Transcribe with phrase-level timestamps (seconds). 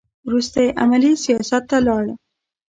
[0.27, 2.05] وروسته یې عملي سیاست ته لاړ.